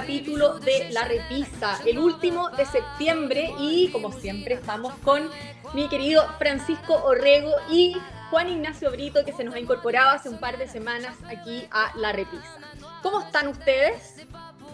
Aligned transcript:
capítulo 0.00 0.60
de 0.60 0.90
La 0.92 1.08
Repisa, 1.08 1.76
el 1.84 1.98
último 1.98 2.50
de 2.50 2.64
septiembre 2.66 3.50
y 3.58 3.88
como 3.90 4.12
siempre 4.12 4.54
estamos 4.54 4.94
con 5.02 5.28
mi 5.74 5.88
querido 5.88 6.24
Francisco 6.38 7.02
Orrego 7.02 7.50
y 7.68 7.96
Juan 8.30 8.48
Ignacio 8.48 8.92
Brito 8.92 9.24
que 9.24 9.32
se 9.32 9.42
nos 9.42 9.56
ha 9.56 9.58
incorporado 9.58 10.10
hace 10.10 10.28
un 10.28 10.38
par 10.38 10.56
de 10.56 10.68
semanas 10.68 11.16
aquí 11.28 11.64
a 11.72 11.90
La 11.96 12.12
Repisa. 12.12 12.58
¿Cómo 13.02 13.22
están 13.22 13.48
ustedes? 13.48 14.24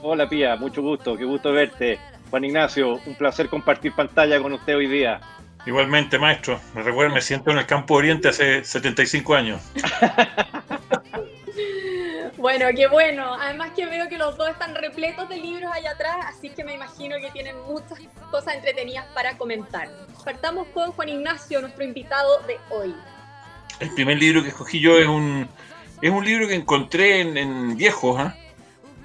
Hola 0.03 0.29
Pía, 0.29 0.57
mucho 0.57 0.83
gusto, 0.83 1.17
qué 1.17 1.25
gusto 1.25 1.53
verte. 1.53 1.99
Juan 2.29 2.45
Ignacio, 2.45 3.01
un 3.07 3.15
placer 3.15 3.49
compartir 3.49 3.95
pantalla 3.95 4.39
con 4.43 4.53
usted 4.53 4.77
hoy 4.77 4.89
día. 4.89 5.23
Igualmente, 5.65 6.19
maestro. 6.19 6.61
Me 6.75 6.83
recuerdo, 6.83 7.15
me 7.15 7.23
siento 7.23 7.51
en 7.51 7.57
el 7.57 7.65
campo 7.65 7.95
oriente 7.95 8.29
hace 8.29 8.63
75 8.63 9.35
años. 9.35 9.63
Bueno, 12.45 12.67
qué 12.77 12.89
bueno. 12.89 13.37
Además 13.41 13.71
que 13.75 13.87
veo 13.87 14.07
que 14.07 14.19
los 14.19 14.37
dos 14.37 14.51
están 14.51 14.75
repletos 14.75 15.27
de 15.31 15.39
libros 15.39 15.73
allá 15.73 15.93
atrás, 15.93 16.17
así 16.27 16.51
que 16.51 16.63
me 16.63 16.75
imagino 16.75 17.17
que 17.19 17.31
tienen 17.31 17.57
muchas 17.63 17.99
cosas 18.31 18.57
entretenidas 18.57 19.07
para 19.15 19.39
comentar. 19.39 19.89
Partamos 20.27 20.67
con 20.75 20.93
Juan 20.93 21.09
Ignacio, 21.09 21.63
nuestro 21.63 21.85
invitado 21.85 22.43
de 22.47 22.59
hoy. 22.69 22.95
El 23.81 23.95
primer 23.95 24.19
libro 24.19 24.43
que 24.43 24.51
escogí 24.51 24.79
yo 24.79 24.99
es 24.99 25.07
un, 25.07 25.49
es 26.03 26.11
un 26.11 26.23
libro 26.23 26.47
que 26.47 26.55
encontré 26.55 27.23
en, 27.23 27.39
en 27.39 27.79
viejos 27.79 28.21
¿ah? 28.21 28.37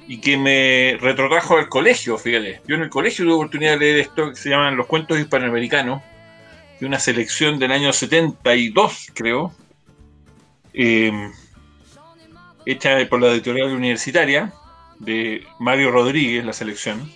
y 0.06 0.20
que 0.20 0.36
me 0.36 0.98
retrotrajo 1.00 1.60
al 1.60 1.70
colegio, 1.70 2.18
fíjate. 2.18 2.62
Yo 2.68 2.76
en 2.76 2.82
el 2.82 2.90
colegio 2.90 3.24
tuve 3.24 3.36
oportunidad 3.36 3.72
de 3.72 3.80
leer 3.80 4.00
esto 4.00 4.31
que 4.31 4.36
se 4.36 4.50
llaman 4.50 4.76
Los 4.76 4.88
Cuentos 4.88 5.18
Hispanoamericanos, 5.18 6.02
de 6.78 6.86
una 6.86 7.00
selección 7.00 7.58
del 7.58 7.72
año 7.72 7.94
72, 7.94 9.12
creo. 9.14 9.53
Eh, 10.74 11.31
hecha 12.72 12.98
por 13.09 13.22
la 13.22 13.31
editorial 13.31 13.72
universitaria 13.72 14.53
de 15.00 15.45
Mario 15.59 15.92
Rodríguez, 15.92 16.45
la 16.45 16.53
selección. 16.53 17.12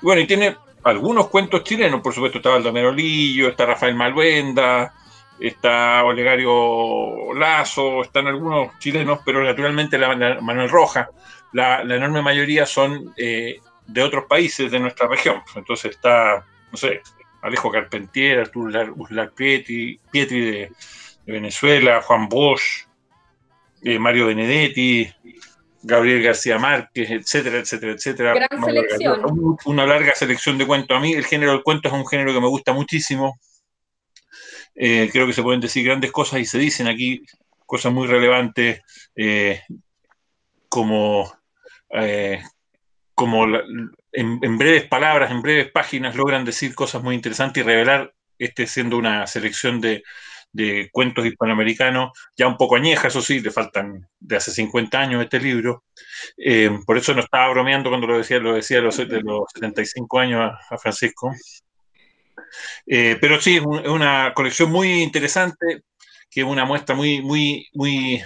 Bueno, 0.00 0.20
y 0.20 0.26
tiene 0.26 0.56
algunos 0.84 1.28
cuentos 1.28 1.64
chilenos, 1.64 2.00
por 2.00 2.14
supuesto, 2.14 2.38
está 2.38 2.50
Baldomero 2.50 2.92
Lillo, 2.92 3.48
está 3.48 3.66
Rafael 3.66 3.94
Malvenda, 3.94 4.94
está 5.38 6.02
Olegario 6.04 7.32
Lazo, 7.34 8.02
están 8.02 8.26
algunos 8.26 8.78
chilenos, 8.78 9.20
pero 9.24 9.44
naturalmente 9.44 9.98
la, 9.98 10.40
Manuel 10.40 10.70
Roja, 10.70 11.10
la, 11.52 11.82
enorme 11.82 12.22
mayoría 12.22 12.66
son 12.66 13.12
eh, 13.16 13.60
de 13.86 14.02
otros 14.02 14.24
países 14.24 14.70
de 14.70 14.80
nuestra 14.80 15.06
región. 15.06 15.42
Entonces 15.54 15.92
está, 15.92 16.44
no 16.70 16.76
sé, 16.76 17.02
Alejo 17.42 17.70
Carpentier, 17.70 18.40
Arturo 18.40 18.94
Uslar 18.96 19.30
Pietri, 19.32 20.00
Pietri 20.10 20.40
de 20.40 20.72
Venezuela, 21.26 22.02
Juan 22.02 22.28
Bosch, 22.28 22.87
eh, 23.82 23.98
Mario 23.98 24.26
Benedetti, 24.26 25.08
Gabriel 25.82 26.22
García 26.22 26.58
Márquez, 26.58 27.10
etcétera, 27.10 27.58
etcétera, 27.58 27.92
etcétera. 27.92 28.34
Gran 28.34 28.64
selección. 28.64 29.56
Una 29.64 29.86
larga 29.86 30.14
selección 30.14 30.58
de 30.58 30.66
cuentos. 30.66 30.96
A 30.96 31.00
mí 31.00 31.12
el 31.12 31.24
género 31.24 31.52
del 31.52 31.62
cuento 31.62 31.88
es 31.88 31.94
un 31.94 32.06
género 32.06 32.32
que 32.32 32.40
me 32.40 32.48
gusta 32.48 32.72
muchísimo. 32.72 33.38
Eh, 34.74 35.08
creo 35.12 35.26
que 35.26 35.32
se 35.32 35.42
pueden 35.42 35.60
decir 35.60 35.84
grandes 35.84 36.12
cosas 36.12 36.40
y 36.40 36.44
se 36.44 36.58
dicen 36.58 36.86
aquí 36.86 37.22
cosas 37.66 37.92
muy 37.92 38.06
relevantes 38.06 38.80
eh, 39.16 39.62
como, 40.68 41.32
como 43.14 43.46
en, 44.12 44.58
breves 44.58 44.84
palabras, 44.84 45.30
en 45.30 45.42
breves 45.42 45.70
páginas 45.72 46.14
logran 46.14 46.44
decir 46.44 46.74
cosas 46.74 47.02
muy 47.02 47.14
interesantes 47.14 47.62
y 47.62 47.66
revelar, 47.66 48.14
este 48.38 48.66
siendo 48.66 48.96
una 48.96 49.26
selección 49.26 49.80
de, 49.80 50.02
de 50.52 50.88
cuentos 50.92 51.26
hispanoamericanos, 51.26 52.12
ya 52.36 52.48
un 52.48 52.56
poco 52.56 52.76
añeja, 52.76 53.08
eso 53.08 53.22
sí, 53.22 53.40
le 53.40 53.50
faltan 53.50 54.08
de 54.18 54.36
hace 54.36 54.50
50 54.50 54.98
años 54.98 55.22
este 55.22 55.40
libro. 55.40 55.84
Eh, 56.36 56.70
por 56.86 56.96
eso 56.96 57.14
no 57.14 57.20
estaba 57.20 57.50
bromeando 57.50 57.90
cuando 57.90 58.06
lo 58.06 58.18
decía, 58.18 58.38
lo 58.38 58.54
decía 58.54 58.78
de 58.78 58.82
los, 58.84 58.96
de 58.96 59.20
los 59.22 59.44
75 59.54 60.18
años 60.18 60.52
a, 60.70 60.78
Francisco. 60.78 61.32
Eh, 62.86 63.18
pero 63.20 63.40
sí, 63.40 63.56
es, 63.56 63.62
una 63.62 64.32
colección 64.34 64.70
muy 64.70 65.02
interesante, 65.02 65.82
que 66.30 66.40
es 66.40 66.46
una 66.46 66.64
muestra 66.64 66.94
muy, 66.94 67.22
muy, 67.22 67.68
muy, 67.74 68.22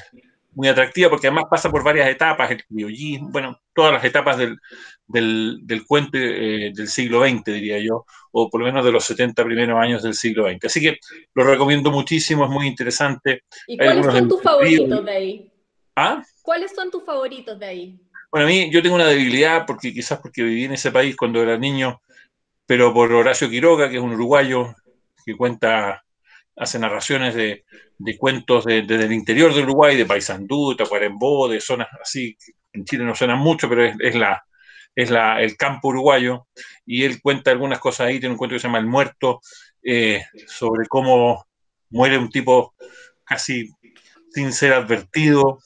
muy 0.52 0.68
atractiva, 0.68 1.10
porque 1.10 1.26
además 1.26 1.44
pasa 1.50 1.70
por 1.70 1.82
varias 1.82 2.08
etapas, 2.08 2.50
el 2.50 2.64
criollismo, 2.64 3.30
bueno, 3.30 3.61
todas 3.74 3.92
las 3.92 4.04
etapas 4.04 4.36
del, 4.38 4.58
del, 5.06 5.58
del 5.62 5.86
cuento 5.86 6.18
eh, 6.18 6.72
del 6.74 6.88
siglo 6.88 7.26
XX, 7.26 7.44
diría 7.44 7.78
yo, 7.78 8.04
o 8.32 8.48
por 8.50 8.60
lo 8.60 8.66
menos 8.66 8.84
de 8.84 8.92
los 8.92 9.04
70 9.04 9.44
primeros 9.44 9.78
años 9.78 10.02
del 10.02 10.14
siglo 10.14 10.48
XX. 10.50 10.64
Así 10.64 10.80
que 10.80 10.98
lo 11.34 11.44
recomiendo 11.44 11.90
muchísimo, 11.90 12.44
es 12.44 12.50
muy 12.50 12.66
interesante. 12.66 13.42
¿Y 13.66 13.76
cuáles 13.76 14.06
son 14.06 14.28
tus 14.28 14.42
favoritos 14.42 15.04
de 15.04 15.12
ahí? 15.12 15.52
¿Ah? 15.96 16.22
¿Cuáles 16.42 16.74
son 16.74 16.90
tus 16.90 17.04
favoritos 17.04 17.58
de 17.58 17.66
ahí? 17.66 18.00
Bueno, 18.30 18.46
a 18.46 18.50
mí 18.50 18.70
yo 18.70 18.82
tengo 18.82 18.94
una 18.94 19.06
debilidad, 19.06 19.66
porque 19.66 19.92
quizás 19.92 20.18
porque 20.20 20.42
viví 20.42 20.64
en 20.64 20.72
ese 20.72 20.90
país 20.90 21.14
cuando 21.16 21.42
era 21.42 21.58
niño, 21.58 22.00
pero 22.66 22.94
por 22.94 23.12
Horacio 23.12 23.50
Quiroga, 23.50 23.90
que 23.90 23.96
es 23.96 24.02
un 24.02 24.14
uruguayo 24.14 24.74
que 25.24 25.36
cuenta, 25.36 26.02
hace 26.56 26.78
narraciones 26.78 27.34
de, 27.34 27.64
de 27.98 28.18
cuentos 28.18 28.64
desde 28.64 29.04
el 29.04 29.12
interior 29.12 29.54
de 29.54 29.62
Uruguay, 29.62 29.96
de 29.96 30.06
Paysandú, 30.06 30.74
Tacuarembó, 30.76 31.48
de 31.48 31.60
zonas 31.60 31.88
así, 32.00 32.36
en 32.72 32.84
Chile 32.84 33.04
no 33.04 33.14
suenan 33.14 33.38
mucho, 33.38 33.68
pero 33.68 33.84
es, 33.84 34.14
la, 34.14 34.44
es 34.94 35.10
la, 35.10 35.40
el 35.42 35.56
campo 35.56 35.88
uruguayo, 35.88 36.46
y 36.84 37.04
él 37.04 37.20
cuenta 37.22 37.50
algunas 37.50 37.78
cosas 37.78 38.08
ahí, 38.08 38.20
tiene 38.20 38.32
un 38.32 38.38
cuento 38.38 38.54
que 38.54 38.60
se 38.60 38.68
llama 38.68 38.78
El 38.78 38.86
Muerto, 38.86 39.40
eh, 39.82 40.24
sobre 40.46 40.86
cómo 40.88 41.46
muere 41.90 42.18
un 42.18 42.30
tipo 42.30 42.74
casi 43.24 43.70
sin 44.30 44.52
ser 44.52 44.72
advertido, 44.72 45.58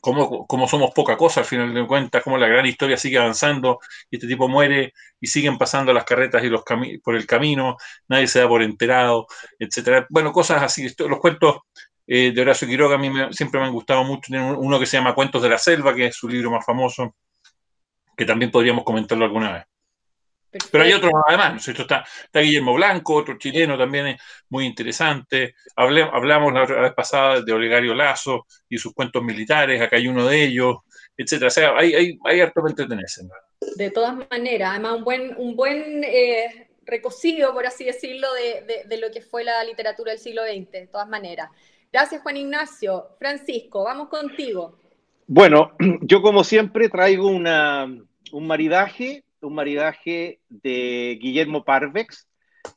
cómo, 0.00 0.68
somos 0.68 0.90
poca 0.92 1.16
cosa 1.16 1.40
al 1.40 1.46
final 1.46 1.72
de 1.74 1.86
cuentas, 1.86 2.22
cómo 2.22 2.38
la 2.38 2.48
gran 2.48 2.66
historia 2.66 2.96
sigue 2.96 3.18
avanzando 3.18 3.80
y 4.10 4.16
este 4.16 4.26
tipo 4.26 4.48
muere 4.48 4.92
y 5.20 5.26
siguen 5.26 5.58
pasando 5.58 5.92
las 5.92 6.04
carretas 6.04 6.42
y 6.44 6.48
los 6.48 6.62
por 7.02 7.16
el 7.16 7.26
camino, 7.26 7.76
nadie 8.08 8.26
se 8.26 8.40
da 8.40 8.48
por 8.48 8.62
enterado, 8.62 9.26
etcétera. 9.58 10.06
Bueno, 10.10 10.32
cosas 10.32 10.62
así. 10.62 10.88
los 10.98 11.18
cuentos 11.20 11.58
eh, 12.06 12.32
de 12.32 12.42
Horacio 12.42 12.66
Quiroga 12.66 12.96
a 12.96 12.98
mí 12.98 13.10
siempre 13.32 13.60
me 13.60 13.66
han 13.66 13.72
gustado 13.72 14.04
mucho. 14.04 14.22
Tiene 14.28 14.52
uno 14.52 14.78
que 14.80 14.86
se 14.86 14.96
llama 14.96 15.14
Cuentos 15.14 15.42
de 15.42 15.48
la 15.48 15.58
Selva, 15.58 15.94
que 15.94 16.06
es 16.06 16.16
su 16.16 16.28
libro 16.28 16.50
más 16.50 16.64
famoso, 16.64 17.14
que 18.16 18.24
también 18.24 18.50
podríamos 18.50 18.84
comentarlo 18.84 19.24
alguna 19.24 19.52
vez. 19.52 19.64
Pero 20.70 20.84
hay 20.84 20.92
otros 20.92 21.12
además, 21.28 21.66
Esto 21.66 21.82
está, 21.82 22.04
está, 22.24 22.40
Guillermo 22.40 22.74
Blanco, 22.74 23.14
otro 23.14 23.38
chileno 23.38 23.78
también 23.78 24.16
muy 24.48 24.66
interesante. 24.66 25.54
hablamos 25.76 26.52
la 26.52 26.64
vez 26.64 26.92
pasada 26.94 27.40
de 27.40 27.52
Olegario 27.52 27.94
Lazo 27.94 28.46
y 28.68 28.78
sus 28.78 28.92
cuentos 28.92 29.22
militares, 29.22 29.80
acá 29.80 29.96
hay 29.96 30.08
uno 30.08 30.26
de 30.26 30.44
ellos, 30.44 30.78
etcétera. 31.16 31.48
O 31.48 31.50
sea, 31.50 31.76
hay, 31.76 31.94
hay, 31.94 32.18
hay 32.24 32.40
harto 32.40 32.60
para 32.60 32.70
entretenerse. 32.70 33.22
De 33.76 33.90
todas 33.90 34.16
maneras, 34.30 34.70
además 34.70 34.96
un 34.96 35.04
buen, 35.04 35.34
un 35.36 35.54
buen 35.54 36.02
eh, 36.02 36.68
recocido, 36.84 37.52
por 37.52 37.66
así 37.66 37.84
decirlo, 37.84 38.32
de, 38.34 38.62
de, 38.62 38.88
de, 38.88 38.96
lo 38.96 39.10
que 39.10 39.20
fue 39.20 39.44
la 39.44 39.62
literatura 39.64 40.12
del 40.12 40.20
siglo 40.20 40.42
XX, 40.42 40.70
de 40.70 40.88
todas 40.88 41.08
maneras. 41.08 41.48
Gracias, 41.92 42.22
Juan 42.22 42.36
Ignacio. 42.36 43.16
Francisco, 43.18 43.84
vamos 43.84 44.08
contigo. 44.08 44.78
Bueno, 45.26 45.72
yo 46.02 46.22
como 46.22 46.42
siempre 46.42 46.88
traigo 46.88 47.28
una, 47.28 47.86
un 48.32 48.46
maridaje 48.46 49.24
un 49.42 49.54
maridaje 49.54 50.40
de 50.48 51.18
Guillermo 51.20 51.64
Parvex. 51.64 52.28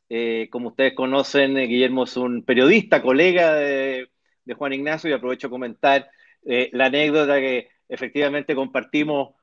Eh, 0.09 0.47
como 0.51 0.69
ustedes 0.69 0.93
conocen, 0.93 1.57
eh, 1.57 1.67
Guillermo 1.67 2.05
es 2.05 2.15
un 2.17 2.43
periodista, 2.43 3.01
colega 3.01 3.55
de, 3.55 4.09
Juan 4.55 4.73
Ignacio, 4.73 5.09
y 5.09 5.13
aprovecho 5.13 5.47
a 5.47 5.49
comentar 5.49 6.09
eh, 6.45 6.69
la 6.73 6.85
anécdota 6.85 7.39
que 7.39 7.69
efectivamente 7.87 8.55
compartimos 8.55 9.35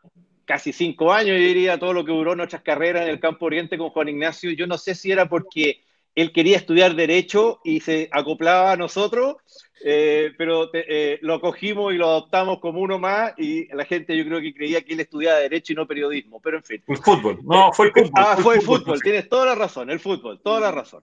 casi 0.45 0.73
cinco 0.73 1.13
años, 1.13 1.39
yo 1.39 1.47
diría, 1.47 1.79
todo 1.79 1.93
lo 1.93 2.05
que 2.05 2.13
duró 2.13 2.35
nuestras 2.35 2.63
carreras 2.63 3.05
en 3.05 3.11
el 3.11 3.21
campo 3.21 3.47
oriente 3.47 3.79
con 3.79 3.91
Juan 3.91 4.09
Ignacio. 4.09 4.51
Yo 4.51 4.67
no 4.67 4.79
sé 4.79 4.95
si 4.95 5.13
era 5.13 5.29
porque 5.29 5.83
él 6.15 6.33
quería 6.33 6.57
estudiar 6.57 6.95
derecho 6.95 7.61
y 7.65 7.81
se 7.81 8.09
acoplaba 8.13 8.73
a 8.73 8.77
nosotros, 8.77 9.37
eh, 9.85 10.33
pero 10.37 10.69
eh, 10.73 11.19
lo 11.23 11.35
acogimos 11.35 11.95
y 11.95 11.97
lo 11.97 12.09
adoptamos 12.09 12.59
como 12.59 12.81
uno 12.81 12.99
más 12.99 13.33
y 13.39 13.67
la 13.75 13.85
gente 13.85 14.17
yo 14.17 14.25
creo 14.25 14.41
que 14.41 14.53
creía 14.53 14.83
que 14.83 14.93
él 14.93 15.01
estudiaba 15.01 15.39
derecho 15.39 15.73
y 15.73 15.77
no 15.77 15.87
periodismo, 15.87 16.41
pero 16.41 16.59
en 16.59 16.65
fin. 16.65 16.83
El 16.87 16.99
fútbol, 16.99 17.39
no, 17.45 17.73
fue 17.73 17.87
el 17.87 17.93
fútbol. 17.93 18.13
Ah, 18.15 18.37
fue 18.37 18.57
el 18.57 18.63
fútbol, 18.63 19.01
tienes 19.01 19.29
toda 19.29 19.47
la 19.47 19.55
razón, 19.55 19.91
el 19.91 20.01
fútbol, 20.01 20.41
toda 20.43 20.61
la 20.61 20.71
razón. 20.71 21.03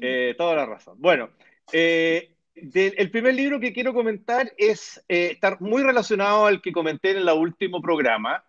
Eh, 0.00 0.34
toda 0.36 0.54
la 0.54 0.66
razón. 0.66 0.96
Bueno, 0.98 1.30
el 1.72 3.10
primer 3.10 3.34
libro 3.34 3.58
que 3.58 3.72
quiero 3.72 3.92
comentar 3.92 4.52
es 4.56 5.02
estar 5.08 5.60
muy 5.60 5.82
relacionado 5.82 6.46
al 6.46 6.60
que 6.62 6.72
comenté 6.72 7.12
en 7.12 7.18
el 7.18 7.28
último 7.30 7.82
programa. 7.82 8.44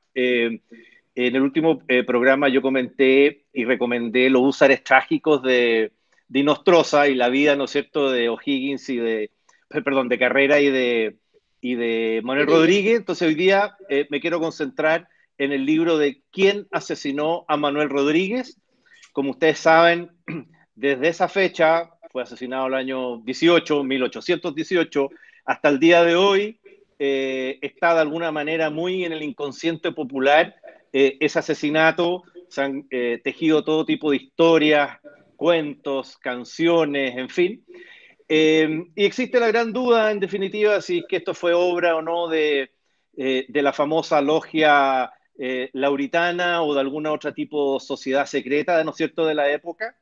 En 1.14 1.36
el 1.36 1.42
último 1.42 1.82
eh, 1.88 2.04
programa 2.04 2.48
yo 2.48 2.62
comenté 2.62 3.46
y 3.52 3.66
recomendé 3.66 4.30
los 4.30 4.44
usares 4.44 4.84
trágicos 4.84 5.44
de, 5.44 5.92
de 6.30 6.40
y 7.10 7.16
la 7.16 7.30
vida, 7.30 7.56
¿no 7.56 7.66
es 7.66 7.72
cierto?, 7.72 8.10
de 8.10 8.30
O'Higgins 8.30 8.88
y 8.90 8.98
de, 8.98 9.24
eh, 9.24 9.82
perdón, 9.84 10.08
de 10.08 10.18
Carrera 10.18 10.62
y 10.62 10.70
de, 10.70 11.18
y 11.60 11.76
de 11.76 12.22
Manuel 12.24 12.48
Rodríguez. 12.48 12.98
Entonces 12.98 13.28
hoy 13.28 13.36
día 13.36 13.76
eh, 13.90 14.08
me 14.10 14.22
quiero 14.22 14.40
concentrar 14.40 15.10
en 15.38 15.52
el 15.52 15.66
libro 15.66 15.98
de 15.98 16.22
¿Quién 16.32 16.68
asesinó 16.72 17.44
a 17.50 17.58
Manuel 17.58 17.90
Rodríguez? 17.90 18.58
Como 19.12 19.32
ustedes 19.32 19.60
saben, 19.60 20.12
desde 20.76 21.10
esa 21.10 21.28
fecha, 21.28 21.90
fue 22.10 22.24
asesinado 22.24 22.68
el 22.68 22.76
año 22.76 23.18
18, 23.18 23.84
1818, 23.84 25.10
hasta 25.44 25.68
el 25.68 25.80
día 25.80 26.04
de 26.06 26.16
hoy, 26.16 26.58
está 27.04 27.96
de 27.96 28.02
alguna 28.02 28.32
manera 28.32 28.70
muy 28.70 29.06
en 29.06 29.12
el 29.12 29.24
inconsciente 29.24 29.92
popular 29.92 30.61
ese 30.92 31.40
asesinato, 31.40 32.24
se 32.50 32.62
han 32.62 32.88
tejido 33.24 33.64
todo 33.64 33.86
tipo 33.86 34.12
de 34.12 34.18
historias, 34.18 35.00
cuentos, 35.36 36.18
canciones, 36.18 37.18
en 37.18 37.30
fin. 37.30 37.66
y 38.28 39.06
existe 39.06 39.40
la 39.40 39.48
gran 39.48 39.72
duda, 39.72 40.12
en 40.12 40.20
definitiva, 40.20 40.82
si 40.82 41.00
es 41.00 41.06
que 41.08 41.18
esto 41.18 41.34
fue 41.34 41.54
obra 41.54 41.96
o 41.96 42.02
no 42.02 42.28
de, 42.28 42.72
de 43.14 43.62
la 43.62 43.72
famosa 43.72 44.22
logia 44.22 45.12
eh, 45.44 45.72
lauritana 45.74 46.62
o 46.62 46.76
de 46.76 46.82
alguna 46.82 47.12
otra 47.12 47.34
tipo 47.34 47.74
de 47.74 47.80
sociedad 47.80 48.28
secreta, 48.28 48.84
¿no 48.84 48.94
cierto?, 48.94 49.26
de 49.26 49.34
la 49.34 49.50
época. 49.50 49.98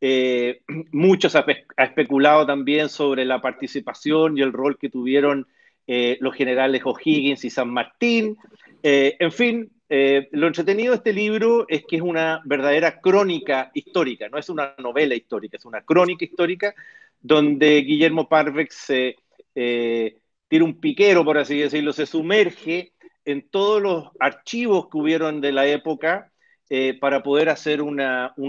Eh, 0.00 0.62
muchos 0.92 1.36
ha, 1.36 1.44
especulado 1.76 2.46
también 2.46 2.88
sobre 2.88 3.26
la 3.26 3.42
participación 3.42 4.38
y 4.38 4.40
el 4.40 4.50
rol 4.50 4.78
que 4.78 4.88
tuvieron 4.88 5.46
eh, 5.86 6.16
los 6.20 6.34
generales 6.34 6.82
O'Higgins 6.86 7.44
y 7.44 7.50
San 7.50 7.68
Martín. 7.68 8.38
en 8.82 9.30
fin, 9.30 9.70
lo 9.88 10.46
entretenido 10.46 10.92
de 10.92 10.96
este 10.96 11.12
libro 11.12 11.66
es 11.68 11.84
que 11.86 11.96
es 11.96 12.02
una 12.02 12.42
verdadera 12.44 13.00
crónica 13.00 13.70
histórica, 13.72 14.28
no 14.28 14.38
es 14.38 14.48
una 14.48 14.74
novela 14.78 15.14
histórica, 15.14 15.56
es 15.56 15.64
una 15.64 15.80
crónica 15.82 16.24
histórica 16.24 16.74
donde 17.20 17.80
Guillermo 17.80 18.28
Parvex 18.28 18.74
se 18.74 19.16
tira 19.54 20.64
un 20.64 20.80
piquero, 20.80 21.24
por 21.24 21.38
así 21.38 21.58
decirlo, 21.58 21.92
se 21.92 22.06
sumerge 22.06 22.92
en 23.24 23.48
todos 23.50 23.82
los 23.82 24.08
archivos 24.18 24.88
que 24.88 24.96
hubieron 24.96 25.40
de 25.40 25.52
la 25.52 25.66
época 25.66 26.32
eh, 26.70 26.98
para 26.98 27.22
poder 27.22 27.48
hacer 27.50 27.82
un 27.82 27.98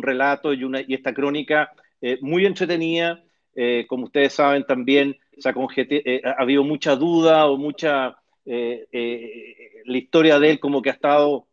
relato 0.01 0.53
y, 0.53 0.63
una, 0.63 0.81
y 0.81 0.93
esta 0.93 1.13
crónica 1.13 1.71
eh, 2.01 2.17
muy 2.21 2.45
entretenida. 2.45 3.23
Eh, 3.55 3.85
como 3.87 4.05
ustedes 4.05 4.33
saben, 4.33 4.65
también 4.65 5.17
ha, 5.43 6.31
habido 6.41 6.63
mucha 6.63 6.95
duda 6.95 7.47
o 7.47 7.57
mucha... 7.57 8.17
la 8.51 9.97
historia 9.97 10.39
de 10.39 10.49
él 10.49 10.59
como 10.59 10.81
que 10.81 10.89
ha 10.89 10.93
estado 10.93 11.47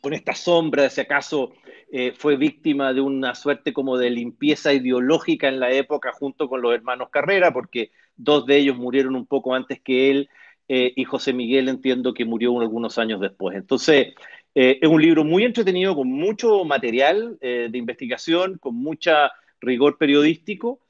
con 0.00 0.14
esta 0.14 0.34
sombra 0.34 0.88
si 0.88 1.02
acaso 1.02 1.52
fue 2.16 2.36
víctima 2.36 2.92
de 2.92 3.00
una 3.00 3.34
suerte 3.34 3.72
como 3.72 3.98
de 3.98 4.10
limpieza 4.10 4.72
ideológica 4.72 5.48
en 5.48 5.60
la 5.60 5.70
época 5.72 6.12
junto 6.12 6.48
con 6.48 6.62
los 6.62 6.74
hermanos 6.74 7.10
Carrera, 7.10 7.52
porque 7.52 7.90
dos 8.16 8.46
de 8.46 8.56
ellos 8.56 8.76
murieron 8.76 9.14
un 9.14 9.26
poco 9.26 9.54
antes 9.54 9.80
que 9.80 10.10
él 10.10 10.28
eh, 10.68 10.92
y 10.96 11.04
José 11.04 11.32
Miguel 11.32 11.68
entiendo 11.68 12.12
que 12.12 12.24
murió 12.24 12.58
algunos 12.60 12.98
años 12.98 13.20
después. 13.20 13.56
Entonces, 13.56 14.14
eh, 14.54 14.78
es 14.80 14.88
un 14.88 15.00
libro 15.00 15.22
muy 15.24 15.44
entretenido, 15.44 15.94
con 15.94 16.08
mucho 16.08 16.64
material 16.64 17.38
eh, 17.40 17.68
de 17.70 17.78
investigación, 17.78 18.58
con 18.58 18.74
mucha 18.74 19.30
rigor 19.60 19.98
periodístico, 19.98 20.80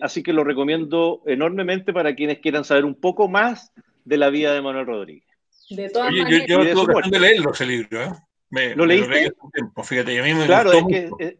así 0.00 0.22
que 0.22 0.32
lo 0.32 0.42
recomiendo 0.42 1.22
enormemente 1.26 1.92
para 1.92 2.14
quienes 2.14 2.38
quieran 2.38 2.64
saber 2.64 2.86
un 2.86 2.94
poco 2.94 3.28
más 3.28 3.74
de 4.06 4.16
la 4.16 4.30
vida 4.30 4.54
de 4.54 4.62
Manuel 4.62 4.86
Rodríguez. 4.86 5.28
De 5.68 5.90
todas 5.90 6.10
Oye, 6.10 6.22
maneras. 6.22 6.48
Yo, 6.48 6.62
yo 6.62 6.86
tuve 6.86 7.10
de 7.10 7.20
leerlo 7.20 7.52
ese 7.52 7.66
libro, 7.66 8.02
¿eh? 8.02 8.12
Me, 8.48 8.74
¿Lo 8.76 8.86
leíste? 8.86 9.32
tiempo, 9.52 9.82
fíjate, 9.82 10.18
a 10.18 10.22
mí 10.22 10.32
me 10.32 10.46
claro, 10.46 10.70
gustó 10.72 10.88
es 10.94 11.12
que, 11.18 11.38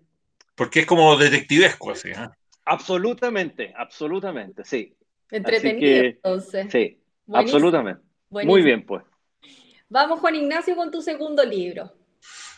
porque 0.57 0.81
es 0.81 0.87
como 0.87 1.17
detectivesco 1.17 1.93
así. 1.93 2.09
¿eh? 2.09 2.29
Absolutamente, 2.65 3.73
absolutamente, 3.77 4.65
sí. 4.65 4.93
Entretenido, 5.31 6.05
entonces. 6.05 6.67
Sí. 6.71 7.01
Absolutamente. 7.33 8.03
Muy 8.29 8.63
bien, 8.63 8.85
pues. 8.85 9.05
Vamos, 9.89 10.19
Juan 10.19 10.35
Ignacio, 10.35 10.75
con 10.75 10.91
tu 10.91 11.01
segundo 11.01 11.45
libro. 11.45 11.93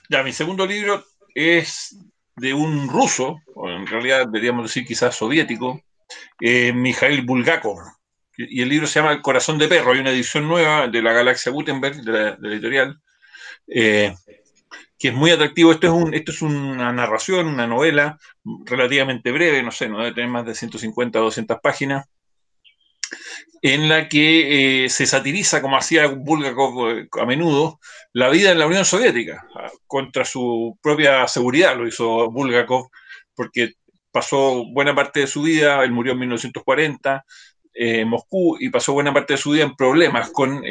Ya, 0.08 0.22
mi 0.22 0.32
segundo 0.32 0.64
libro 0.64 1.04
es 1.34 1.98
de 2.36 2.54
un 2.54 2.88
ruso, 2.88 3.42
o 3.54 3.68
en 3.68 3.86
realidad 3.86 4.24
deberíamos 4.26 4.64
decir 4.64 4.86
quizás 4.86 5.14
soviético, 5.14 5.82
eh, 6.40 6.72
Mikhail 6.72 7.20
Bulgakov. 7.22 7.80
Y 8.40 8.62
el 8.62 8.68
libro 8.68 8.86
se 8.86 9.00
llama 9.00 9.12
El 9.12 9.20
corazón 9.20 9.58
de 9.58 9.66
perro. 9.66 9.92
Hay 9.92 9.98
una 9.98 10.10
edición 10.10 10.46
nueva 10.46 10.86
de 10.86 11.02
la 11.02 11.12
Galaxia 11.12 11.50
Gutenberg, 11.50 11.96
de 12.02 12.12
la, 12.12 12.48
editorial, 12.48 13.00
eh, 13.66 14.14
que 14.96 15.08
es 15.08 15.14
muy 15.14 15.32
atractivo. 15.32 15.72
Esto 15.72 15.88
es, 15.88 15.92
un, 15.92 16.14
esto 16.14 16.30
es 16.30 16.40
una 16.40 16.92
narración, 16.92 17.48
una 17.48 17.66
novela 17.66 18.16
relativamente 18.64 19.32
breve, 19.32 19.60
no 19.64 19.72
sé, 19.72 19.88
no 19.88 19.98
debe 19.98 20.14
tener 20.14 20.30
más 20.30 20.46
de 20.46 20.54
150 20.54 21.20
o 21.20 21.24
200 21.24 21.58
páginas, 21.60 22.06
en 23.60 23.88
la 23.88 24.08
que 24.08 24.84
eh, 24.84 24.88
se 24.88 25.06
satiriza, 25.06 25.60
como 25.60 25.76
hacía 25.76 26.06
Bulgakov 26.06 26.90
eh, 26.90 27.08
a 27.20 27.26
menudo, 27.26 27.80
la 28.12 28.28
vida 28.28 28.52
en 28.52 28.60
la 28.60 28.68
Unión 28.68 28.84
Soviética, 28.84 29.44
contra 29.88 30.24
su 30.24 30.78
propia 30.80 31.26
seguridad, 31.26 31.76
lo 31.76 31.88
hizo 31.88 32.30
Bulgakov, 32.30 32.88
porque 33.34 33.72
pasó 34.12 34.64
buena 34.72 34.94
parte 34.94 35.20
de 35.20 35.26
su 35.26 35.42
vida, 35.42 35.82
él 35.82 35.90
murió 35.90 36.12
en 36.12 36.20
1940 36.20 37.24
eh, 37.78 38.04
Moscú, 38.04 38.56
y 38.58 38.70
pasó 38.70 38.92
buena 38.92 39.12
parte 39.12 39.34
de 39.34 39.38
su 39.38 39.50
vida 39.50 39.64
en 39.64 39.76
problemas 39.76 40.30
con, 40.30 40.62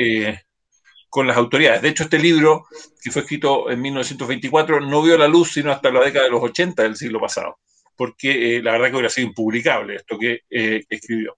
con 1.09 1.27
las 1.27 1.38
autoridades. 1.38 1.81
De 1.81 1.89
hecho, 1.89 2.04
este 2.04 2.19
libro, 2.19 2.65
que 3.01 3.12
fue 3.12 3.21
escrito 3.21 3.69
en 3.69 3.81
1924, 3.81 4.81
no 4.81 5.01
vio 5.01 5.18
la 5.18 5.27
luz 5.27 5.54
sino 5.54 5.71
hasta 5.71 5.92
la 5.92 6.04
década 6.04 6.25
de 6.25 6.31
los 6.31 6.44
80 6.44 6.83
del 6.83 6.95
siglo 6.95 7.19
pasado, 7.19 7.59
porque 7.95 8.59
la 8.62 8.74
verdad 8.74 8.88
que 8.88 8.94
hubiera 8.94 9.09
sido 9.09 9.27
impublicable 9.27 9.95
esto 9.95 10.18
que 10.19 10.42
escribió. 10.50 11.38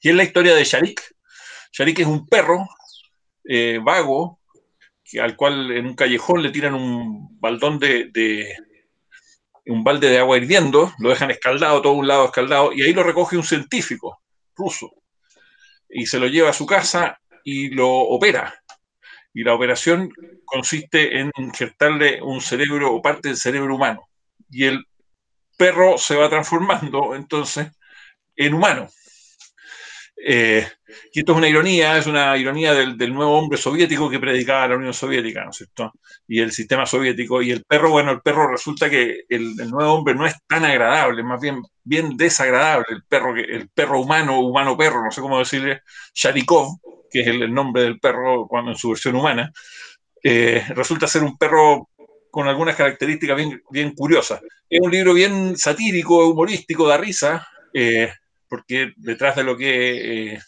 Y 0.00 0.10
es 0.10 0.14
la 0.14 0.24
historia 0.24 0.54
de 0.54 0.64
Sharik. 0.64 1.02
Sharik 1.72 1.98
es 1.98 2.06
un 2.06 2.26
perro 2.28 2.66
eh, 3.44 3.80
vago 3.82 4.38
al 5.20 5.36
cual 5.36 5.70
en 5.70 5.86
un 5.86 5.94
callejón 5.94 6.42
le 6.42 6.50
tiran 6.50 6.74
un 6.74 7.40
baldón 7.40 7.78
de, 7.78 8.54
un 9.64 9.82
balde 9.82 10.10
de 10.10 10.18
agua 10.18 10.36
hirviendo, 10.36 10.92
lo 10.98 11.08
dejan 11.08 11.30
escaldado, 11.30 11.80
todo 11.80 11.94
un 11.94 12.06
lado 12.06 12.26
escaldado, 12.26 12.74
y 12.74 12.82
ahí 12.82 12.92
lo 12.92 13.02
recoge 13.02 13.38
un 13.38 13.42
científico 13.42 14.20
ruso 14.58 14.90
y 15.88 16.06
se 16.06 16.18
lo 16.18 16.26
lleva 16.26 16.50
a 16.50 16.54
su 16.54 16.66
casa 16.66 17.18
y 17.44 17.70
lo 17.70 17.88
opera. 17.88 18.62
Y 19.32 19.42
la 19.42 19.54
operación 19.54 20.10
consiste 20.44 21.20
en 21.20 21.30
injertarle 21.36 22.20
un 22.22 22.40
cerebro 22.40 22.94
o 22.94 23.00
parte 23.00 23.28
del 23.28 23.36
cerebro 23.36 23.76
humano. 23.76 24.08
Y 24.50 24.64
el 24.64 24.84
perro 25.56 25.96
se 25.98 26.16
va 26.16 26.28
transformando 26.28 27.14
entonces 27.14 27.68
en 28.36 28.54
humano. 28.54 28.88
Eh, 30.24 30.66
y 31.12 31.20
esto 31.20 31.32
es 31.32 31.38
una 31.38 31.48
ironía, 31.48 31.96
es 31.98 32.06
una 32.06 32.36
ironía 32.36 32.74
del, 32.74 33.14
nuevo 33.14 33.38
hombre 33.38 33.58
soviético 33.58 34.10
que 34.10 34.18
predicaba 34.18 34.68
la 34.68 34.76
Unión 34.76 34.94
Soviética, 34.94 35.44
¿no 35.44 35.50
es 35.50 35.56
cierto? 35.56 35.92
Y 36.26 36.40
el 36.40 36.52
sistema 36.52 36.86
soviético. 36.86 37.42
Y 37.42 37.50
el 37.50 37.64
perro, 37.64 37.90
bueno, 37.90 38.10
el 38.12 38.20
perro 38.20 38.50
resulta 38.50 38.90
que 38.90 39.24
el, 39.28 39.56
nuevo 39.70 39.94
hombre 39.94 40.14
no 40.14 40.26
es 40.26 40.34
tan 40.46 40.64
agradable, 40.64 41.22
más 41.22 41.40
bien, 41.40 41.62
bien 41.84 42.16
desagradable. 42.16 42.86
El 42.90 43.04
perro, 43.04 43.36
el 43.36 43.68
perro 43.68 44.00
humano, 44.00 44.40
humano 44.40 44.76
perro, 44.76 45.04
no 45.04 45.10
sé 45.10 45.20
cómo 45.20 45.38
decirle, 45.38 45.82
Sharikov, 46.14 46.78
que 47.10 47.20
es 47.20 47.26
el, 47.28 47.52
nombre 47.52 47.82
del 47.82 48.00
perro 48.00 48.46
cuando 48.48 48.72
en 48.72 48.76
su 48.76 48.90
versión 48.90 49.16
humana, 49.16 49.52
eh, 50.22 50.64
resulta 50.70 51.06
ser 51.06 51.22
un 51.22 51.36
perro 51.38 51.88
con 52.30 52.48
algunas 52.48 52.76
características 52.76 53.36
bien, 53.36 53.62
bien 53.70 53.94
curiosas. 53.94 54.40
Es 54.68 54.80
un 54.80 54.90
libro 54.90 55.14
bien 55.14 55.56
satírico, 55.56 56.28
humorístico, 56.28 56.86
da 56.86 56.98
risa. 56.98 57.46
Eh, 57.72 58.12
porque 58.48 58.92
detrás 58.96 59.36
de 59.36 59.44
lo 59.44 59.56
que... 59.56 60.32
Eh, 60.32 60.38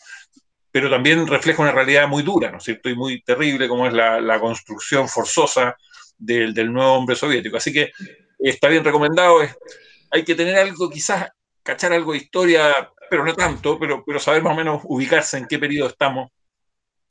pero 0.73 0.88
también 0.88 1.26
refleja 1.26 1.62
una 1.62 1.73
realidad 1.73 2.07
muy 2.07 2.23
dura, 2.23 2.50
¿no 2.50 2.59
es 2.59 2.64
cierto? 2.64 2.88
Y 2.88 2.95
muy 2.95 3.23
terrible 3.23 3.69
como 3.69 3.87
es 3.87 3.92
la, 3.92 4.38
construcción 4.40 5.09
forzosa 5.09 5.76
del, 6.16 6.73
nuevo 6.73 6.92
hombre 6.92 7.16
soviético. 7.16 7.57
Así 7.57 7.73
que 7.73 7.90
está 8.38 8.69
bien 8.69 8.85
recomendado. 8.85 9.40
hay 10.11 10.25
que 10.25 10.35
tener 10.37 10.57
algo, 10.57 10.88
quizás 10.88 11.28
cachar 11.64 11.92
algo 11.92 12.12
de 12.12 12.19
historia, 12.19 12.73
pero 13.09 13.25
no 13.25 13.35
tanto, 13.35 13.78
pero, 13.80 14.04
pero 14.07 14.21
saber 14.21 14.42
más 14.42 14.52
o 14.52 14.57
menos 14.57 14.83
ubicarse 14.85 15.38
en 15.38 15.47
qué 15.49 15.59
periodo 15.59 15.88
estamos. 15.88 16.30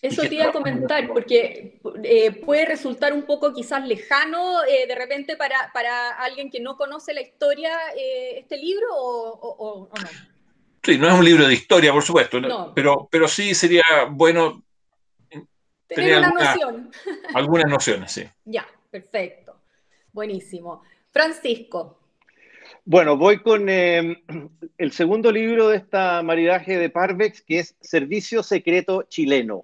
Eso 0.01 0.22
te 0.22 0.36
iba 0.36 0.46
a 0.46 0.51
comentar, 0.53 1.05
porque 1.10 1.81
eh, 2.03 2.31
puede 2.31 2.65
resultar 2.65 3.12
un 3.12 3.24
poco 3.24 3.53
quizás 3.53 3.86
lejano 3.86 4.63
eh, 4.63 4.88
de 4.88 4.96
repente 4.96 5.36
para, 5.36 5.72
para, 5.74 6.12
alguien 6.12 6.50
que 6.50 6.62
no 6.62 6.77
conoce 6.77 7.13
la 7.13 7.19
historia 7.19 7.77
este 7.98 8.55
libro 8.55 8.88
o, 8.93 9.89
o 9.89 10.00
no. 10.00 10.38
Sí, 10.89 10.98
no 10.98 11.08
es 11.08 11.13
un 11.13 11.25
libro 11.25 11.48
de 11.48 11.53
historia, 11.53 11.93
por 11.93 12.03
supuesto, 12.03 12.39
pero, 12.74 13.08
pero 13.12 13.27
sí 13.27 13.53
sería 13.53 13.84
bueno 14.10 14.63
tener, 15.88 16.17
una 16.17 16.29
noción. 16.31 16.91
algunas 17.36 17.69
nociones, 17.69 18.12
sí. 18.12 18.24
Ya, 18.46 18.67
perfecto. 18.89 19.55
Buenísimo. 20.12 20.81
Francisco. 21.12 22.00
Bueno, 22.86 23.17
voy 23.17 23.39
con 23.41 23.69
eh, 23.69 24.24
el 24.79 24.91
segundo 24.91 25.31
libro 25.31 25.69
de 25.69 25.77
esta 25.77 26.24
maridaje 26.24 26.77
de 26.77 26.89
Parvex, 26.89 27.41
que 27.41 27.60
es 27.60 27.75
Servicio 27.79 28.41
Secreto 28.41 29.03
Chileno. 29.03 29.63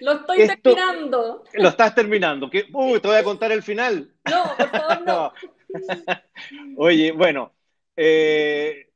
Lo 0.00 0.12
estoy 0.12 0.48
terminando. 0.48 1.44
Lo 1.52 1.68
estás 1.68 1.94
terminando. 1.94 2.50
Uy, 2.72 3.00
te 3.00 3.08
voy 3.08 3.16
a 3.18 3.24
contar 3.24 3.52
el 3.52 3.62
final. 3.62 4.10
No, 4.30 4.56
por 4.56 4.70
favor, 4.70 5.02
no. 5.06 5.32
Oye, 6.78 7.12
bueno, 7.12 7.52
eh, 7.94 8.91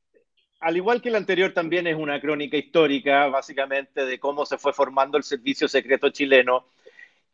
al 0.61 0.77
igual 0.77 1.03
que 1.03 1.11
el 1.11 1.17
anterior, 1.17 1.53
también 1.53 1.87
es 1.87 1.97
una 1.97 2.21
crónica 2.21 2.57
histórica, 2.57 3.27
básicamente, 3.29 4.05
de 4.05 4.19
cómo 4.19 4.47
se 4.47 4.59
fue 4.59 4.73
formando 4.73 5.19
el 5.19 5.25
servicio 5.25 5.69
secreto 5.69 6.11
chileno. 6.11 6.67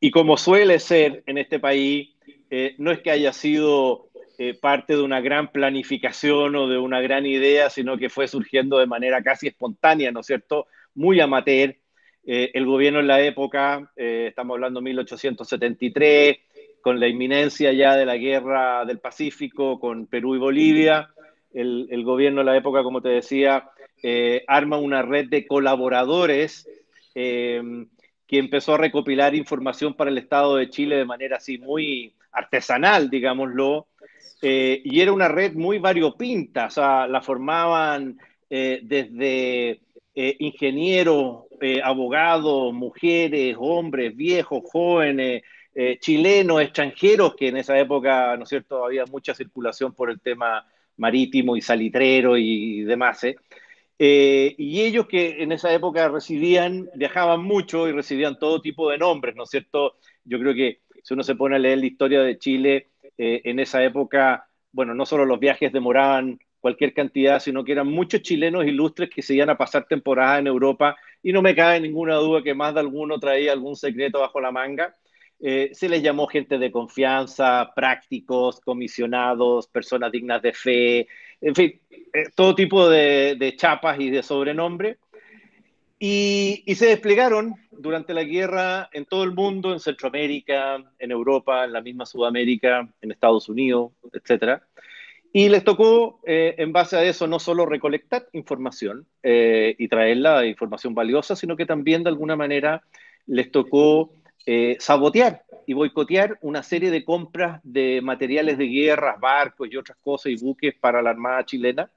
Y 0.00 0.10
como 0.10 0.36
suele 0.36 0.78
ser 0.78 1.22
en 1.26 1.38
este 1.38 1.58
país, 1.60 2.10
eh, 2.50 2.74
no 2.78 2.90
es 2.90 3.00
que 3.00 3.10
haya 3.10 3.32
sido 3.32 4.08
eh, 4.38 4.54
parte 4.54 4.96
de 4.96 5.02
una 5.02 5.20
gran 5.20 5.52
planificación 5.52 6.56
o 6.56 6.68
de 6.68 6.78
una 6.78 7.00
gran 7.00 7.24
idea, 7.24 7.70
sino 7.70 7.96
que 7.96 8.08
fue 8.08 8.26
surgiendo 8.26 8.78
de 8.78 8.86
manera 8.86 9.22
casi 9.22 9.46
espontánea, 9.46 10.10
¿no 10.10 10.20
es 10.20 10.26
cierto? 10.26 10.66
Muy 10.94 11.20
amateur. 11.20 11.76
el 12.24 12.66
gobierno 12.66 13.00
en 13.00 13.08
la 13.08 13.20
época, 13.20 13.90
estamos 13.96 14.54
hablando 14.54 14.80
de 14.80 14.84
1873, 14.84 16.36
con 16.80 17.00
la 17.00 17.08
inminencia 17.08 17.72
ya 17.72 17.96
de 17.96 18.06
la 18.06 18.16
guerra 18.16 18.84
del 18.84 18.98
Pacífico 18.98 19.80
con 19.80 20.06
Perú 20.06 20.34
y 20.36 20.38
Bolivia, 20.38 21.11
el, 21.54 22.04
gobierno 22.04 22.40
en 22.40 22.46
la 22.46 22.56
época, 22.56 22.82
como 22.82 23.00
te 23.00 23.10
decía, 23.10 23.70
arma 24.46 24.78
una 24.78 25.02
red 25.02 25.28
de 25.28 25.46
colaboradores 25.46 26.68
que 28.32 28.38
empezó 28.38 28.74
a 28.74 28.78
recopilar 28.78 29.34
información 29.34 29.92
para 29.92 30.10
el 30.10 30.16
Estado 30.16 30.56
de 30.56 30.70
Chile 30.70 30.96
de 30.96 31.04
manera 31.04 31.36
así 31.36 31.58
muy 31.58 32.14
artesanal, 32.32 33.10
digámoslo, 33.10 33.88
eh, 34.40 34.80
y 34.84 35.00
era 35.00 35.12
una 35.12 35.28
red 35.28 35.52
muy 35.52 35.78
variopinta, 35.78 36.66
o 36.66 36.70
sea, 36.70 37.06
la 37.06 37.20
formaban 37.20 38.18
eh, 38.48 38.80
desde 38.82 39.82
eh, 40.14 40.36
ingenieros, 40.38 41.44
abogados, 41.84 42.72
mujeres, 42.72 43.54
hombres, 43.60 44.16
viejos, 44.16 44.62
jóvenes, 44.64 45.42
chilenos, 46.00 46.60
extranjeros, 46.60 47.36
que 47.36 47.48
en 47.48 47.58
esa 47.58 47.78
época, 47.78 48.36
¿no 48.36 48.42
es 48.42 48.48
cierto?, 48.48 48.84
había 48.84 49.04
mucha 49.06 49.32
circulación 49.32 49.94
por 49.94 50.10
el 50.10 50.20
tema 50.20 50.66
marítimo 50.96 51.56
y 51.56 51.60
salitrero 51.60 52.36
y 52.38 52.82
demás. 52.82 53.24
y 53.98 54.80
ellos 54.80 55.06
que 55.06 55.42
en 55.42 55.52
esa 55.52 55.72
época 55.72 56.08
residían, 56.08 56.88
viajaban 56.94 57.42
mucho 57.42 57.88
y 57.88 57.92
recibían 57.92 58.38
todo 58.38 58.60
tipo 58.60 58.90
de 58.90 58.98
nombres, 58.98 59.36
¿no 59.36 59.44
es 59.44 59.50
cierto? 59.50 59.96
Yo 60.24 60.38
creo 60.38 60.54
que 60.54 60.80
si 61.02 61.14
uno 61.14 61.22
se 61.22 61.34
pone 61.34 61.56
a 61.56 61.58
leer 61.58 61.78
la 61.78 61.86
historia 61.86 62.22
de 62.22 62.38
Chile, 62.38 62.88
eh, 63.18 63.42
en 63.44 63.60
esa 63.60 63.82
época, 63.84 64.48
bueno, 64.72 64.94
no 64.94 65.06
solo 65.06 65.24
los 65.24 65.38
viajes 65.38 65.72
demoraban 65.72 66.38
cualquier 66.60 66.94
cantidad, 66.94 67.40
sino 67.40 67.64
que 67.64 67.72
eran 67.72 67.88
muchos 67.88 68.22
chilenos 68.22 68.64
ilustres 68.64 69.10
que 69.10 69.22
se 69.22 69.34
iban 69.34 69.50
a 69.50 69.58
pasar 69.58 69.86
temporada 69.86 70.38
en 70.38 70.46
Europa 70.46 70.96
y 71.22 71.32
no 71.32 71.42
me 71.42 71.54
cabe 71.54 71.80
ninguna 71.80 72.16
duda 72.16 72.42
que 72.42 72.54
más 72.54 72.74
de 72.74 72.80
alguno 72.80 73.18
traía 73.18 73.52
algún 73.52 73.76
secreto 73.76 74.20
bajo 74.20 74.40
la 74.40 74.52
manga. 74.52 74.94
Eh, 75.44 75.70
se 75.74 75.88
les 75.88 76.04
llamó 76.04 76.28
gente 76.28 76.56
de 76.56 76.70
confianza, 76.70 77.72
prácticos, 77.74 78.60
comisionados, 78.60 79.66
personas 79.66 80.12
dignas 80.12 80.40
de 80.40 80.52
fe, 80.52 81.08
en 81.40 81.56
fin, 81.56 81.80
eh, 81.90 82.26
todo 82.36 82.54
tipo 82.54 82.88
de, 82.88 83.54
chapas 83.56 83.98
y 83.98 84.08
de 84.08 84.22
sobrenombre. 84.22 84.98
Y, 85.98 86.62
se 86.76 86.86
desplegaron 86.86 87.56
durante 87.72 88.14
la 88.14 88.22
guerra 88.22 88.88
en 88.92 89.04
todo 89.04 89.24
el 89.24 89.32
mundo, 89.32 89.72
en 89.72 89.80
Centroamérica, 89.80 90.78
en 91.00 91.10
Europa, 91.10 91.64
en 91.64 91.72
la 91.72 91.80
misma 91.80 92.06
Sudamérica, 92.06 92.88
en 93.00 93.10
Estados 93.10 93.48
Unidos, 93.48 93.90
etc. 94.12 94.62
Y 95.32 95.48
les 95.48 95.64
tocó, 95.64 96.20
eh, 96.24 96.54
en 96.58 96.72
base 96.72 96.96
a 96.96 97.02
eso, 97.02 97.26
no 97.26 97.40
solo 97.40 97.66
recolectar 97.66 98.28
información 98.32 99.06
y 99.24 99.88
traerla, 99.88 100.46
información 100.46 100.94
valiosa, 100.94 101.34
sino 101.34 101.56
que 101.56 101.66
también 101.66 102.04
de 102.04 102.10
alguna 102.10 102.36
manera 102.36 102.84
les 103.26 103.50
tocó 103.50 104.12
eh, 104.46 104.76
sabotear 104.80 105.44
y 105.66 105.72
boicotear 105.72 106.38
una 106.42 106.62
serie 106.62 106.90
de 106.90 107.04
compras 107.04 107.60
de 107.62 108.00
materiales 108.02 108.58
de 108.58 108.66
guerra, 108.66 109.16
barcos 109.20 109.68
y 109.70 109.76
otras 109.76 109.96
cosas 110.02 110.32
y 110.32 110.36
buques 110.36 110.74
para 110.80 111.00
la 111.02 111.10
Armada 111.10 111.44
chilena 111.44 111.90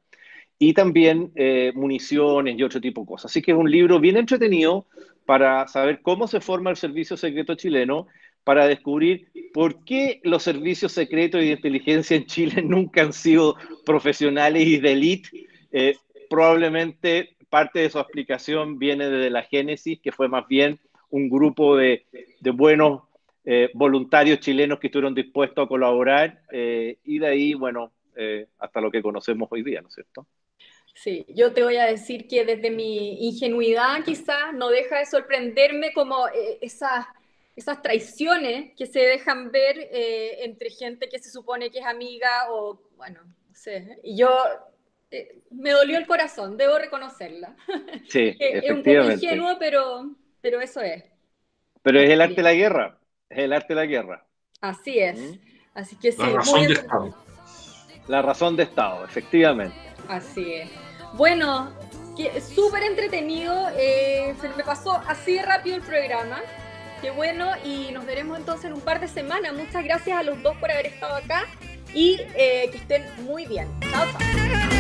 y 0.58 0.74
también 0.74 1.32
eh, 1.36 1.72
municiones 1.76 2.58
y 2.58 2.64
otro 2.64 2.80
tipo 2.80 3.02
de 3.02 3.08
cosas. 3.08 3.32
Así 3.32 3.42
que 3.42 3.52
es 3.52 3.58
un 3.58 3.70
libro 3.70 4.00
bien 4.00 4.18
entretenido 4.18 4.86
para 5.26 5.68
saber 5.68 6.02
cómo 6.02 6.28
se 6.28 6.40
forma 6.40 6.70
el 6.70 6.78
servicio 6.78 7.18
secreto 7.18 7.56
chileno, 7.56 8.08
para 8.44 8.68
descubrir 8.68 9.28
por 9.54 9.84
qué 9.84 10.22
los 10.24 10.44
servicios 10.44 10.92
secretos 10.92 11.42
y 11.42 11.48
de 11.48 11.54
inteligencia 11.54 12.16
en 12.16 12.26
Chile 12.28 12.62
nunca 12.64 13.02
han 13.02 13.14
sido 13.14 13.56
profesionales 13.86 14.66
y 14.66 14.78
de 14.78 14.92
élite. 14.92 15.48
Eh, 15.72 15.98
probablemente 16.30 17.36
parte 17.50 17.80
de 17.80 17.90
su 17.90 18.00
explicación 18.00 18.78
viene 18.78 19.10
desde 19.10 19.30
la 19.30 19.44
génesis, 19.44 20.00
que 20.00 20.12
fue 20.12 20.28
más 20.28 20.48
bien 20.48 20.80
un 21.16 21.30
grupo 21.30 21.78
de, 21.78 22.06
de 22.40 22.52
buenos 22.52 23.04
eh, 23.44 23.70
voluntarios 23.74 24.40
chilenos 24.40 24.80
que 24.80 24.88
estuvieron 24.88 25.14
dispuestos 25.14 25.66
a 25.66 25.68
colaborar 25.68 26.42
y 26.52 27.20
de 27.20 27.28
ahí, 27.28 27.54
bueno, 27.54 27.92
hasta 28.60 28.82
lo 28.82 28.90
que 28.90 29.02
conocemos 29.02 29.48
hoy 29.52 29.64
día, 29.64 29.82
¿no 29.82 29.90
es 29.90 29.96
cierto? 29.96 30.26
Sí, 30.96 31.26
yo 31.28 31.54
te 31.54 31.62
voy 31.62 31.76
a 31.76 31.86
decir 31.86 32.26
que 32.28 32.46
desde 32.46 32.72
mi 32.72 33.28
ingenuidad 33.28 34.02
quizás 34.06 34.54
no 34.54 34.70
deja 34.70 35.00
de 35.00 35.06
sorprenderme 35.06 35.92
como 35.94 36.28
eh, 36.30 36.58
esas, 36.62 37.06
esas 37.56 37.82
traiciones 37.82 38.74
que 38.78 38.86
se 38.86 39.02
dejan 39.02 39.52
ver 39.52 39.78
eh, 39.92 40.46
entre 40.46 40.70
gente 40.70 41.10
que 41.10 41.20
se 41.20 41.30
supone 41.30 41.70
que 41.70 41.80
es 41.80 41.86
amiga 41.86 42.50
o, 42.50 42.82
bueno, 42.96 43.20
no 43.26 43.54
sé. 43.54 44.00
Y 44.04 44.18
yo 44.18 44.30
eh, 45.12 45.42
me 45.52 45.72
dolió 45.72 45.98
el 45.98 46.08
corazón, 46.08 46.56
debo 46.56 46.80
reconocerla. 46.80 47.58
Sí, 48.08 48.34
es 48.40 48.72
un 48.72 48.82
poco 48.82 49.12
ingenuo, 49.12 49.58
pero, 49.60 50.16
pero 50.46 50.62
eso 50.62 50.80
es. 50.80 51.04
Pero 51.82 52.00
es 52.00 52.08
el 52.08 52.22
arte 52.22 52.36
de 52.36 52.44
la 52.44 52.54
guerra, 52.54 53.00
es 53.32 53.40
el 53.40 53.52
arte 53.52 53.70
de 53.70 53.76
la 53.76 53.86
guerra. 53.88 54.28
Así 54.62 55.00
es. 55.00 55.18
¿Mm? 55.18 55.40
Así 55.74 55.96
que 55.96 56.12
sí, 56.12 56.22
la 56.22 56.30
razón 56.30 56.68
de 56.68 56.74
Estado. 56.74 57.16
La 58.08 58.22
razón 58.22 58.56
de 58.56 58.62
Estado, 58.62 59.06
efectivamente. 59.06 59.76
Así 60.08 60.54
es. 60.54 60.70
Bueno, 61.14 61.74
súper 62.54 62.84
entretenido. 62.84 63.70
Eh, 63.76 64.36
se 64.40 64.50
me 64.50 64.64
pasó 64.64 65.02
así 65.08 65.34
de 65.34 65.42
rápido 65.42 65.78
el 65.78 65.82
programa. 65.82 66.40
Qué 67.02 67.10
bueno, 67.10 67.50
y 67.64 67.92
nos 67.92 68.06
veremos 68.06 68.38
entonces 68.38 68.66
en 68.66 68.74
un 68.74 68.82
par 68.82 69.00
de 69.00 69.08
semanas. 69.08 69.52
Muchas 69.52 69.84
gracias 69.84 70.16
a 70.16 70.22
los 70.22 70.44
dos 70.44 70.56
por 70.58 70.70
haber 70.70 70.86
estado 70.86 71.16
acá 71.16 71.46
y 71.92 72.20
eh, 72.36 72.70
que 72.72 72.78
estén 72.78 73.04
muy 73.24 73.48
bien. 73.48 73.68
Chao, 73.90 74.06
chao. 74.12 74.75